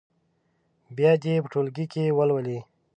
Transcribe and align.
بیا 0.97 1.11
دې 1.21 1.31
یې 1.35 1.41
په 1.43 1.49
ټولګي 1.53 1.85
کې 1.93 2.15
ولولي. 2.17 2.59